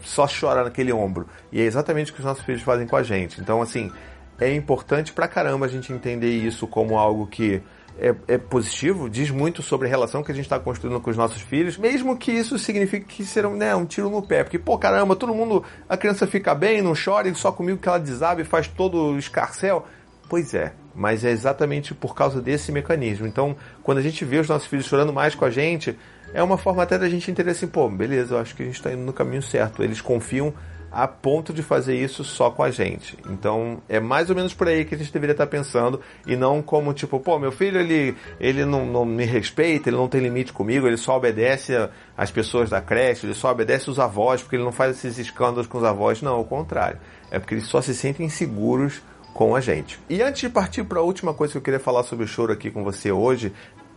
só 0.02 0.26
chora 0.26 0.64
naquele 0.64 0.92
ombro. 0.92 1.28
E 1.52 1.60
é 1.60 1.64
exatamente 1.64 2.10
o 2.10 2.14
que 2.14 2.20
os 2.20 2.26
nossos 2.26 2.44
filhos 2.44 2.62
fazem 2.62 2.86
com 2.86 2.96
a 2.96 3.02
gente. 3.02 3.40
Então, 3.40 3.60
assim, 3.60 3.92
é 4.40 4.54
importante 4.54 5.12
pra 5.12 5.28
caramba 5.28 5.66
a 5.66 5.68
gente 5.68 5.92
entender 5.92 6.30
isso 6.30 6.66
como 6.66 6.98
algo 6.98 7.26
que 7.26 7.62
é, 7.98 8.14
é, 8.26 8.38
positivo, 8.38 9.08
diz 9.08 9.30
muito 9.30 9.62
sobre 9.62 9.86
a 9.86 9.90
relação 9.90 10.22
que 10.22 10.32
a 10.32 10.34
gente 10.34 10.46
está 10.46 10.58
construindo 10.58 11.00
com 11.00 11.10
os 11.10 11.16
nossos 11.16 11.40
filhos, 11.40 11.78
mesmo 11.78 12.16
que 12.16 12.32
isso 12.32 12.58
signifique 12.58 13.06
que 13.06 13.24
será 13.24 13.48
né, 13.50 13.74
um 13.74 13.84
tiro 13.84 14.10
no 14.10 14.22
pé. 14.22 14.42
Porque, 14.42 14.58
pô, 14.58 14.76
caramba, 14.76 15.14
todo 15.14 15.34
mundo, 15.34 15.62
a 15.88 15.96
criança 15.96 16.26
fica 16.26 16.54
bem, 16.54 16.82
não 16.82 16.92
chora, 16.92 17.28
e 17.28 17.34
só 17.34 17.52
comigo 17.52 17.78
que 17.78 17.88
ela 17.88 17.98
desaba 17.98 18.40
e 18.40 18.44
faz 18.44 18.66
todo 18.66 18.96
o 18.96 19.18
escarcel. 19.18 19.86
Pois 20.28 20.54
é, 20.54 20.72
mas 20.94 21.24
é 21.24 21.30
exatamente 21.30 21.94
por 21.94 22.14
causa 22.14 22.40
desse 22.40 22.72
mecanismo. 22.72 23.26
Então, 23.26 23.54
quando 23.82 23.98
a 23.98 24.02
gente 24.02 24.24
vê 24.24 24.38
os 24.38 24.48
nossos 24.48 24.66
filhos 24.66 24.86
chorando 24.86 25.12
mais 25.12 25.34
com 25.34 25.44
a 25.44 25.50
gente, 25.50 25.96
é 26.32 26.42
uma 26.42 26.58
forma 26.58 26.82
até 26.82 26.98
da 26.98 27.08
gente 27.08 27.30
entender 27.30 27.50
assim, 27.50 27.66
pô, 27.66 27.88
beleza, 27.88 28.34
eu 28.34 28.38
acho 28.40 28.56
que 28.56 28.62
a 28.62 28.66
gente 28.66 28.76
está 28.76 28.92
indo 28.92 29.02
no 29.02 29.12
caminho 29.12 29.42
certo. 29.42 29.82
Eles 29.84 30.00
confiam 30.00 30.52
a 30.94 31.08
ponto 31.08 31.52
de 31.52 31.62
fazer 31.62 31.96
isso 31.96 32.22
só 32.22 32.50
com 32.50 32.62
a 32.62 32.70
gente. 32.70 33.18
Então 33.28 33.82
é 33.88 33.98
mais 33.98 34.30
ou 34.30 34.36
menos 34.36 34.54
por 34.54 34.68
aí 34.68 34.84
que 34.84 34.94
a 34.94 34.98
gente 34.98 35.12
deveria 35.12 35.32
estar 35.32 35.46
pensando 35.46 36.00
e 36.24 36.36
não 36.36 36.62
como 36.62 36.94
tipo, 36.94 37.18
pô, 37.18 37.38
meu 37.38 37.50
filho 37.50 37.80
ele, 37.80 38.16
ele 38.38 38.64
não, 38.64 38.86
não 38.86 39.04
me 39.04 39.24
respeita, 39.24 39.88
ele 39.88 39.96
não 39.96 40.08
tem 40.08 40.20
limite 40.20 40.52
comigo, 40.52 40.86
ele 40.86 40.96
só 40.96 41.16
obedece 41.16 41.72
às 42.16 42.30
pessoas 42.30 42.70
da 42.70 42.80
creche, 42.80 43.26
ele 43.26 43.34
só 43.34 43.50
obedece 43.50 43.90
os 43.90 43.98
avós 43.98 44.40
porque 44.40 44.54
ele 44.54 44.64
não 44.64 44.72
faz 44.72 44.96
esses 44.96 45.18
escândalos 45.18 45.66
com 45.66 45.78
os 45.78 45.84
avós. 45.84 46.22
Não, 46.22 46.34
ao 46.34 46.44
contrário. 46.44 46.98
É 47.30 47.38
porque 47.38 47.54
eles 47.54 47.66
só 47.66 47.80
se 47.80 47.94
sentem 47.94 48.28
seguros 48.28 49.02
com 49.32 49.56
a 49.56 49.60
gente. 49.60 49.98
E 50.08 50.22
antes 50.22 50.42
de 50.42 50.48
partir 50.48 50.84
para 50.84 51.00
a 51.00 51.02
última 51.02 51.34
coisa 51.34 51.52
que 51.52 51.58
eu 51.58 51.62
queria 51.62 51.80
falar 51.80 52.04
sobre 52.04 52.24
o 52.24 52.28
choro 52.28 52.52
aqui 52.52 52.70
com 52.70 52.84
você 52.84 53.10
hoje, 53.10 53.52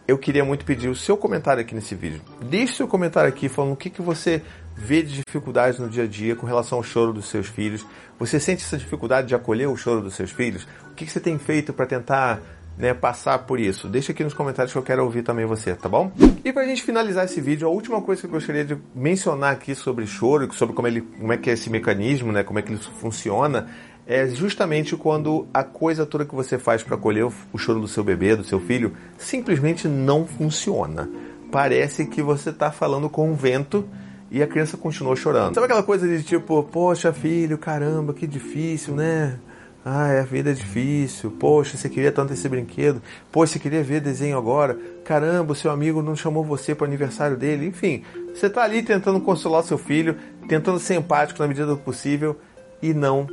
eu 0.08 0.18
queria 0.18 0.46
muito 0.46 0.64
pedir 0.64 0.88
o 0.88 0.96
seu 0.96 1.18
comentário 1.18 1.62
aqui 1.62 1.76
nesse 1.76 1.94
vídeo. 1.94 2.22
Deixe 2.42 2.76
seu 2.76 2.88
comentário 2.88 3.28
aqui 3.30 3.50
falando 3.50 3.74
o 3.74 3.76
que, 3.76 3.90
que 3.90 4.02
você 4.02 4.42
vê 4.76 5.04
de 5.04 5.22
dificuldades 5.26 5.80
no 5.80 5.90
dia 5.90 6.04
a 6.04 6.08
dia 6.08 6.36
com 6.36 6.46
relação 6.46 6.78
ao 6.78 6.84
choro 6.84 7.12
dos 7.12 7.26
seus 7.26 7.48
filhos? 7.48 7.86
Você 8.18 8.40
sente 8.40 8.64
essa 8.64 8.78
dificuldade 8.78 9.28
de 9.28 9.36
acolher 9.36 9.68
o 9.68 9.76
choro 9.76 10.02
dos 10.02 10.16
seus 10.16 10.32
filhos? 10.32 10.66
O 10.92 10.96
que, 10.96 11.06
você 11.06 11.20
tem 11.20 11.38
feito 11.38 11.74
para 11.74 11.86
tentar 11.86 12.40
né, 12.78 12.94
passar 12.94 13.40
por 13.40 13.60
isso? 13.60 13.90
Deixa 13.90 14.14
aqui 14.14 14.24
nos 14.24 14.34
comentários 14.34 14.72
que 14.72 14.78
eu 14.78 14.84
quero 14.84 15.04
ouvir 15.04 15.24
também 15.24 15.46
você, 15.46 15.76
tá 15.76 15.90
bom? 15.90 16.10
E 16.46 16.54
para 16.54 16.62
a 16.62 16.66
gente 16.66 16.84
finalizar 16.84 17.26
esse 17.26 17.42
vídeo, 17.42 17.68
a 17.68 17.72
última 17.72 18.02
coisa 18.02 18.22
que 18.22 18.28
eu 18.28 18.32
gostaria 18.32 18.64
de 18.64 18.78
mencionar 18.96 19.52
aqui 19.52 19.76
sobre 19.76 20.08
choro, 20.08 20.52
sobre 20.54 20.74
como, 20.74 20.88
ele, 20.88 21.02
como 21.02 21.34
é 21.34 21.38
que 21.38 21.50
é 21.50 21.54
esse 21.54 21.70
mecanismo, 21.70 22.32
né, 22.32 22.44
como 22.44 22.60
é 22.60 22.62
que 22.62 22.72
isso 22.72 22.92
funciona, 22.92 23.68
é 24.08 24.26
justamente 24.28 24.96
quando 24.96 25.46
a 25.54 25.64
coisa 25.64 26.06
toda 26.06 26.26
que 26.26 26.34
você 26.34 26.58
faz 26.58 26.82
para 26.82 26.96
acolher 26.96 27.28
o 27.52 27.58
choro 27.58 27.82
do 27.82 27.88
seu 27.88 28.04
bebê, 28.04 28.36
do 28.38 28.44
seu 28.44 28.60
filho, 28.60 28.94
simplesmente 29.18 29.88
não 29.88 30.26
funciona. 30.26 31.10
Parece 31.52 32.06
que 32.06 32.22
você 32.22 32.52
está 32.52 32.72
falando 32.72 33.10
com 33.10 33.30
um 33.30 33.36
vento 33.36 33.86
e 34.32 34.42
a 34.42 34.48
criança 34.48 34.78
continuou 34.78 35.16
chorando. 35.16 35.54
Sabe 35.54 35.66
aquela 35.66 35.84
coisa 35.84 36.08
de 36.08 36.24
tipo, 36.24 36.64
poxa 36.64 37.12
filho, 37.12 37.58
caramba, 37.58 38.14
que 38.14 38.26
difícil, 38.26 38.96
né? 38.96 39.40
Ah, 39.84 40.20
a 40.20 40.24
vida 40.24 40.52
é 40.52 40.54
difícil. 40.54 41.32
Poxa, 41.32 41.78
você 41.78 41.88
queria 41.90 42.12
tanto 42.12 42.34
esse 42.34 42.48
brinquedo. 42.48 43.02
Poxa, 43.32 43.54
você 43.54 43.60
queria 43.60 43.84
ver 43.84 44.02
desenho 44.02 44.38
agora. 44.38 44.78
Caramba, 45.06 45.54
o 45.54 45.56
seu 45.56 45.72
amigo 45.72 46.02
não 46.02 46.16
chamou 46.16 46.44
você 46.44 46.76
para 46.76 46.84
o 46.84 46.88
aniversário 46.88 47.38
dele. 47.38 47.68
Enfim, 47.68 48.04
você 48.34 48.48
está 48.48 48.64
ali 48.64 48.84
tentando 48.84 49.20
consolar 49.22 49.64
seu 49.64 49.78
filho, 49.78 50.18
tentando 50.48 50.80
ser 50.80 50.96
empático 50.96 51.42
na 51.42 51.48
medida 51.48 51.68
do 51.68 51.78
possível 51.78 52.38
e 52.82 52.94
não 52.94 53.28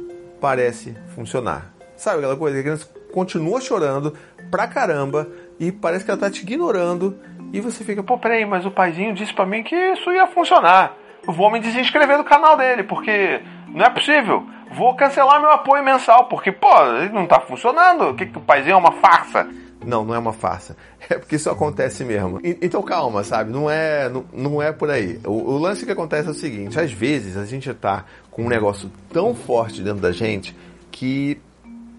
parece 0.45 0.95
funcionar. 1.15 1.73
Sabe 1.97 2.19
aquela 2.19 2.37
coisa? 2.37 2.59
A 2.59 2.61
criança 2.61 2.87
continua 3.11 3.63
chorando 3.63 4.15
pra 4.51 4.69
caramba 4.69 5.27
e 5.59 5.73
parece 5.73 6.05
que 6.05 6.11
ela 6.11 6.21
tá 6.21 6.31
te 6.31 6.43
ignorando 6.43 7.19
e 7.51 7.63
você 7.63 7.83
fica, 7.83 8.03
pô, 8.03 8.19
peraí, 8.19 8.45
mas 8.45 8.67
o 8.67 8.71
paizinho 8.71 9.15
disse 9.15 9.33
para 9.33 9.47
mim 9.47 9.63
que 9.63 9.75
isso 9.75 10.13
ia 10.13 10.27
funcionar. 10.27 10.99
Eu 11.27 11.33
vou 11.33 11.51
me 11.51 11.61
desinscrever 11.61 12.19
do 12.19 12.25
canal 12.25 12.59
dele, 12.59 12.83
porque 12.83 13.41
não 13.69 13.87
é 13.87 13.89
possível. 13.89 14.45
Vou 14.71 14.95
cancelar 14.95 15.41
meu 15.41 15.51
apoio 15.51 15.83
mensal, 15.83 16.27
porque, 16.27 16.53
pô, 16.53 16.69
ele 16.99 17.09
não 17.09 17.27
tá 17.27 17.41
funcionando. 17.41 18.11
O 18.11 18.15
que, 18.15 18.27
que 18.27 18.37
o 18.37 18.43
paizinho 18.43 18.75
é 18.75 18.77
uma 18.77 18.93
farsa? 18.93 19.49
Não, 19.87 20.05
não 20.05 20.15
é 20.15 20.19
uma 20.19 20.33
farsa. 20.33 20.77
É 21.07 21.19
porque 21.19 21.37
isso 21.37 21.51
acontece 21.51 22.03
mesmo. 22.03 22.41
E, 22.43 22.57
então 22.63 22.83
calma, 22.83 23.23
sabe? 23.23 23.53
Não 23.53 23.71
é, 23.71 24.09
não, 24.09 24.25
não 24.33 24.63
é 24.63 24.73
por 24.73 24.89
aí. 24.89 25.21
O, 25.23 25.53
o, 25.53 25.59
lance 25.59 25.85
que 25.85 25.93
acontece 25.93 26.29
é 26.29 26.31
o 26.31 26.35
seguinte: 26.35 26.81
às 26.81 26.91
vezes 26.91 27.37
a 27.37 27.45
gente 27.45 27.73
tá 27.75 28.07
com 28.31 28.45
um 28.45 28.49
negócio 28.49 28.91
tão 29.13 29.35
forte 29.35 29.83
dentro 29.83 30.01
da 30.01 30.13
gente 30.13 30.57
que 30.91 31.39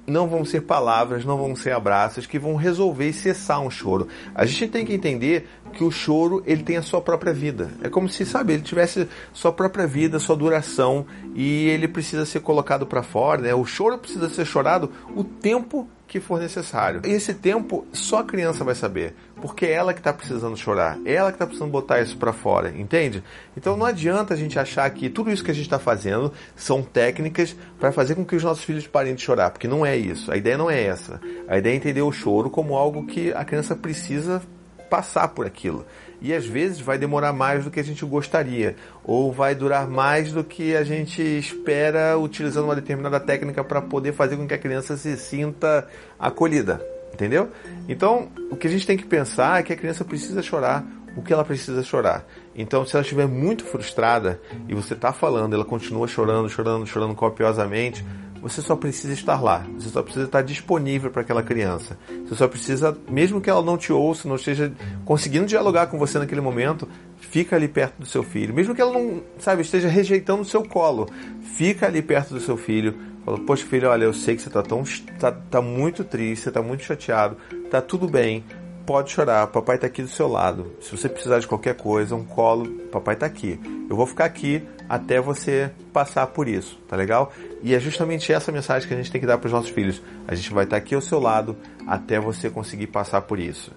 não 0.08 0.28
vão 0.28 0.46
ser 0.46 0.62
palavras, 0.62 1.26
não 1.26 1.38
vão 1.38 1.56
ser 1.56 1.72
abraços 1.72 2.26
que 2.26 2.38
vão 2.38 2.56
resolver 2.56 3.10
e 3.10 3.14
cessar 3.14 3.60
um 3.62 3.70
choro. 3.70 4.08
A 4.34 4.46
gente 4.46 4.68
tem 4.68 4.86
que 4.86 4.94
entender 4.94 5.48
que 5.74 5.84
o 5.84 5.92
choro 5.92 6.44
ele 6.46 6.64
tem 6.64 6.78
a 6.78 6.82
sua 6.82 7.02
própria 7.02 7.34
vida. 7.34 7.72
É 7.82 7.90
como 7.90 8.08
se, 8.08 8.26
sabe, 8.26 8.54
ele 8.54 8.62
tivesse 8.62 9.08
sua 9.34 9.52
própria 9.52 9.88
vida, 9.88 10.20
sua 10.20 10.36
duração 10.36 11.06
e 11.34 11.68
ele 11.70 11.88
precisa 11.88 12.26
ser 12.26 12.40
colocado 12.42 12.86
para 12.86 13.04
fora. 13.04 13.42
Né? 13.42 13.56
O 13.56 13.66
choro 13.66 13.98
precisa 13.98 14.30
ser 14.30 14.46
chorado 14.46 14.92
o 15.16 15.24
tempo 15.24 15.88
que 16.08 16.20
for 16.20 16.40
necessário. 16.40 17.02
E 17.06 17.10
esse 17.10 17.34
tempo 17.34 17.86
só 17.92 18.20
a 18.20 18.24
criança 18.24 18.64
vai 18.64 18.76
saber, 18.76 19.16
porque 19.42 19.66
é 19.66 19.72
ela 19.72 19.94
que 19.94 20.00
está 20.00 20.14
precisando 20.14 20.56
chorar, 20.56 20.98
é 21.06 21.14
ela 21.14 21.32
que 21.32 21.36
está 21.36 21.46
precisando 21.46 21.72
botar 21.72 22.02
isso 22.02 22.18
para 22.18 22.32
fora, 22.32 22.70
entende? 22.70 23.24
Então 23.56 23.76
não 23.76 23.86
adianta 23.86 24.34
a 24.34 24.38
gente 24.38 24.58
achar 24.60 24.90
que 24.92 25.10
tudo 25.10 25.32
isso 25.32 25.44
que 25.44 25.52
a 25.52 25.54
gente 25.54 25.66
está 25.66 25.80
fazendo 25.80 26.32
são 26.56 26.82
técnicas 26.82 27.56
para 27.80 27.92
fazer 27.92 28.16
com 28.16 28.26
que 28.26 28.36
os 28.36 28.44
nossos 28.44 28.64
filhos 28.64 28.88
parem 28.88 29.16
de 29.16 29.22
chorar, 29.22 29.50
porque 29.50 29.68
não 29.68 29.86
é 29.86 29.96
isso. 29.98 30.32
A 30.32 30.38
ideia 30.38 30.58
não 30.58 30.70
é 30.70 30.84
essa. 30.84 31.20
A 31.48 31.58
ideia 31.58 31.74
é 31.74 31.78
entender 31.78 32.02
o 32.02 32.12
choro 32.12 32.50
como 32.50 32.76
algo 32.76 33.06
que 33.06 33.34
a 33.34 33.44
criança 33.44 33.76
precisa 33.76 34.42
passar 34.90 35.30
por 35.30 35.46
aquilo. 35.46 35.86
E 36.22 36.34
às 36.34 36.46
vezes 36.46 36.80
vai 36.80 36.98
demorar 36.98 37.34
mais 37.34 37.64
do 37.64 37.72
que 37.72 37.80
a 37.80 37.84
gente 37.84 38.06
gostaria, 38.06 38.76
ou 39.04 39.32
vai 39.32 39.54
durar 39.56 39.88
mais 39.88 40.32
do 40.32 40.44
que 40.44 40.76
a 40.76 40.84
gente 40.84 41.22
espera 41.22 42.18
utilizando 42.18 42.66
uma 42.66 42.76
determinada 42.76 43.20
técnica 43.20 43.64
para 43.64 43.82
poder 43.82 44.14
fazer 44.14 44.38
com 44.38 44.48
que 44.48 44.54
a 44.54 44.58
criança 44.58 44.98
se 44.98 45.16
sinta 45.18 45.88
acolhida. 46.20 46.82
Entendeu? 47.14 47.50
Então, 47.88 48.28
o 48.52 48.58
que 48.58 48.68
a 48.68 48.70
gente 48.70 48.86
tem 48.86 48.98
que 48.98 49.06
pensar 49.06 49.62
é 49.62 49.64
que 49.64 49.72
a 49.72 49.76
criança 49.78 50.04
precisa 50.04 50.42
chorar 50.42 50.86
o 51.16 51.22
que 51.22 51.32
ela 51.32 51.46
precisa 51.46 51.82
chorar. 51.82 52.26
Então, 52.56 52.86
se 52.86 52.96
ela 52.96 53.02
estiver 53.02 53.28
muito 53.28 53.64
frustrada 53.64 54.40
e 54.68 54.76
você 54.76 54.94
está 54.94 55.14
falando, 55.14 55.54
ela 55.54 55.66
continua 55.66 56.08
chorando, 56.08 56.50
chorando, 56.50 56.86
chorando 56.86 57.16
copiosamente, 57.16 58.06
você 58.46 58.62
só 58.62 58.76
precisa 58.76 59.12
estar 59.12 59.42
lá. 59.42 59.66
Você 59.74 59.90
só 59.90 60.04
precisa 60.04 60.26
estar 60.26 60.44
disponível 60.44 61.10
para 61.10 61.24
aquela 61.24 61.42
criança. 61.42 61.98
Você 62.28 62.36
só 62.36 62.48
precisa, 62.48 62.96
mesmo 63.10 63.42
que 63.42 63.50
ela 63.50 63.64
não 63.64 63.76
te 63.76 63.92
ouça, 63.92 64.30
não 64.30 64.36
esteja 64.36 64.72
conseguindo 65.04 65.48
dialogar 65.48 65.88
com 65.88 65.98
você 65.98 66.20
naquele 66.20 66.42
momento, 66.42 66.88
fica 67.18 67.56
ali 67.56 67.68
perto 67.68 67.98
do 67.98 68.06
seu 68.06 68.22
filho. 68.22 68.54
Mesmo 68.54 68.76
que 68.76 68.82
ela 68.82 68.94
não, 68.94 69.24
sabe, 69.40 69.64
esteja 69.64 69.88
rejeitando 69.88 70.44
o 70.44 70.46
seu 70.46 70.64
colo, 70.64 71.10
fica 71.56 71.88
ali 71.88 72.04
perto 72.04 72.36
do 72.36 72.40
seu 72.40 72.56
filho. 72.56 72.96
Fala, 73.26 73.40
poxa 73.40 73.66
filho, 73.66 73.90
olha, 73.90 74.04
eu 74.04 74.14
sei 74.14 74.36
que 74.36 74.44
você 74.44 74.50
está 74.50 74.62
tão, 74.62 74.84
tá, 75.20 75.32
tá 75.32 75.60
muito 75.60 76.04
triste, 76.04 76.44
você 76.44 76.50
está 76.50 76.62
muito 76.62 76.84
chateado, 76.84 77.38
tá 77.72 77.82
tudo 77.82 78.08
bem 78.08 78.44
pode 78.86 79.12
chorar, 79.12 79.48
papai 79.48 79.76
está 79.76 79.88
aqui 79.88 80.04
do 80.04 80.08
seu 80.08 80.28
lado. 80.28 80.74
Se 80.80 80.96
você 80.96 81.10
precisar 81.10 81.40
de 81.40 81.48
qualquer 81.48 81.76
coisa, 81.76 82.16
um 82.16 82.24
colo, 82.24 82.70
papai 82.92 83.16
está 83.16 83.26
aqui. 83.26 83.60
Eu 83.90 83.96
vou 83.96 84.06
ficar 84.06 84.26
aqui 84.26 84.64
até 84.88 85.20
você 85.20 85.72
passar 85.92 86.28
por 86.28 86.48
isso, 86.48 86.80
tá 86.88 86.96
legal? 86.96 87.34
E 87.66 87.74
é 87.74 87.80
justamente 87.80 88.32
essa 88.32 88.52
mensagem 88.52 88.88
que 88.88 88.94
a 88.94 88.98
gente 88.98 89.12
tem 89.12 89.20
que 89.20 89.26
dar 89.26 89.40
para 89.40 89.48
os 89.48 89.52
nossos 89.52 89.72
filhos. 89.72 90.00
A 90.28 90.36
gente 90.36 90.54
vai 90.54 90.66
estar 90.66 90.76
tá 90.76 90.78
aqui 90.78 90.94
ao 90.94 91.02
seu 91.02 91.20
lado 91.20 91.58
até 91.88 92.20
você 92.20 92.48
conseguir 92.48 92.86
passar 92.86 93.22
por 93.22 93.40
isso. 93.40 93.72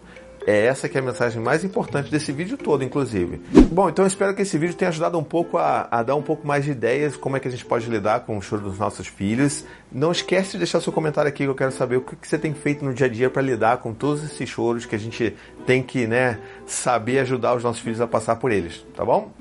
É 0.47 0.67
essa 0.67 0.91
que 0.91 0.99
é 0.99 1.01
a 1.01 1.05
mensagem 1.05 1.41
mais 1.41 1.65
importante 1.65 2.11
desse 2.11 2.31
vídeo 2.31 2.59
todo, 2.59 2.85
inclusive. 2.85 3.41
Bom, 3.73 3.89
então 3.89 4.05
eu 4.05 4.07
espero 4.07 4.35
que 4.35 4.43
esse 4.43 4.59
vídeo 4.59 4.77
tenha 4.77 4.91
ajudado 4.91 5.19
um 5.19 5.25
pouco 5.25 5.57
a, 5.57 5.89
a, 5.91 6.03
dar 6.03 6.17
um 6.17 6.23
pouco 6.23 6.47
mais 6.47 6.67
de 6.67 6.71
ideias 6.71 7.17
como 7.17 7.39
é 7.39 7.41
que 7.41 7.49
a 7.49 7.51
gente 7.51 7.65
pode 7.65 7.89
lidar 7.89 8.21
com 8.21 8.37
o 8.37 8.43
choro 8.43 8.61
dos 8.61 8.79
nossos 8.79 9.07
filhos. 9.07 9.65
Não 9.91 10.13
esquece 10.13 10.53
de 10.53 10.59
deixar 10.59 10.83
seu 10.83 10.93
comentário 10.93 11.31
aqui 11.31 11.45
que 11.45 11.51
eu 11.51 11.55
quero 11.55 11.73
saber 11.73 11.97
o 11.97 12.03
que 12.03 12.29
você 12.29 12.37
tem 12.37 12.53
feito 12.53 12.85
no 12.85 12.93
dia 12.93 13.07
a 13.07 13.11
dia 13.11 13.31
para 13.31 13.41
lidar 13.41 13.79
com 13.79 13.95
todos 13.95 14.23
esses 14.23 14.49
choros 14.51 14.85
que 14.85 14.97
a 14.97 14.99
gente 14.99 15.35
tem 15.67 15.83
que, 15.83 16.07
né, 16.07 16.39
saber 16.67 17.21
ajudar 17.21 17.55
os 17.55 17.65
nossos 17.65 17.81
filhos 17.81 18.03
a 18.03 18.07
passar 18.07 18.37
por 18.37 18.53
eles, 18.53 18.85
tá 18.95 19.03
bom? 19.03 19.33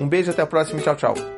Um 0.00 0.06
beijo, 0.06 0.30
até 0.30 0.42
a 0.42 0.46
próxima 0.46 0.78
e 0.78 0.84
tchau, 0.84 0.94
tchau. 0.94 1.37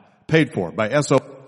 Paid 0.31 0.53
for 0.53 0.71
by 0.71 1.01
SO. 1.01 1.40